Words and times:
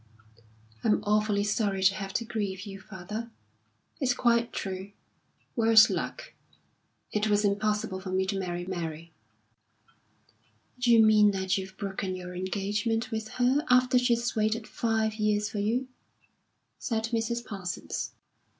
"I'm 0.83 1.03
awfully 1.03 1.43
sorry 1.43 1.83
to 1.83 1.93
have 1.93 2.11
to 2.13 2.25
grieve 2.25 2.61
you, 2.61 2.79
father. 2.81 3.29
It's 3.99 4.15
quite 4.15 4.51
true 4.51 4.93
worse 5.55 5.91
luck! 5.91 6.33
It 7.11 7.29
was 7.29 7.45
impossible 7.45 7.99
for 7.99 8.09
me 8.09 8.25
to 8.25 8.39
marry 8.39 8.65
Mary." 8.65 9.11
"D'you 10.79 11.05
mean 11.05 11.29
that 11.33 11.55
you've 11.55 11.77
broken 11.77 12.15
your 12.15 12.33
engagement 12.33 13.11
with 13.11 13.27
her 13.37 13.63
after 13.69 13.99
she's 13.99 14.35
waited 14.35 14.65
five 14.67 15.17
years 15.19 15.49
for 15.51 15.59
you?" 15.59 15.87
said 16.79 17.03
Mrs. 17.13 17.45
Parsons. 17.45 18.13